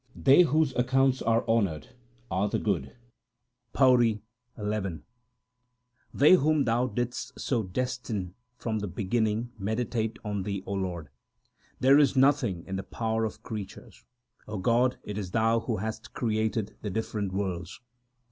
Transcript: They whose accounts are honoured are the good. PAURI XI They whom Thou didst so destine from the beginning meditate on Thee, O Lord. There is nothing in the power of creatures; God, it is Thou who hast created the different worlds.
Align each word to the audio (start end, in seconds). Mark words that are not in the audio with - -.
They 0.15 0.41
whose 0.41 0.75
accounts 0.75 1.21
are 1.21 1.47
honoured 1.47 1.89
are 2.31 2.49
the 2.49 2.57
good. 2.57 2.95
PAURI 3.73 4.23
XI 4.57 5.03
They 6.11 6.33
whom 6.33 6.63
Thou 6.65 6.87
didst 6.87 7.39
so 7.39 7.61
destine 7.63 8.33
from 8.57 8.79
the 8.79 8.87
beginning 8.87 9.51
meditate 9.59 10.17
on 10.25 10.41
Thee, 10.41 10.63
O 10.65 10.73
Lord. 10.73 11.09
There 11.79 11.99
is 11.99 12.15
nothing 12.15 12.65
in 12.65 12.77
the 12.77 12.83
power 12.83 13.25
of 13.25 13.43
creatures; 13.43 14.03
God, 14.63 14.97
it 15.03 15.19
is 15.19 15.29
Thou 15.29 15.59
who 15.59 15.77
hast 15.77 16.13
created 16.15 16.77
the 16.81 16.89
different 16.89 17.31
worlds. 17.31 17.79